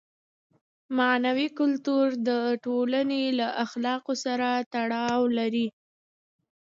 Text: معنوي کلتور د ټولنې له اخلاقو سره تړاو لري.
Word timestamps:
معنوي 0.97 1.47
کلتور 1.59 2.05
د 2.27 2.29
ټولنې 2.63 3.23
له 3.39 3.47
اخلاقو 3.65 4.13
سره 4.25 4.49
تړاو 4.73 5.21
لري. 5.37 5.67